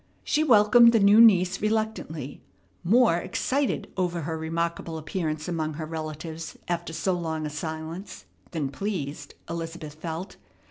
[0.23, 2.41] She welcomed the new niece reluctantly,
[2.83, 8.69] more excited over her remarkable appearance among her relatives after so long a silence than
[8.69, 10.37] pleased, Elizabeth felt.